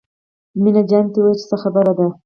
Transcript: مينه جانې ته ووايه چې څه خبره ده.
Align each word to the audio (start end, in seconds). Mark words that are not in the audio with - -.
مينه 0.61 0.81
جانې 0.89 1.09
ته 1.13 1.17
ووايه 1.19 1.37
چې 1.39 1.45
څه 1.49 1.55
خبره 1.63 1.91
ده. 1.97 2.05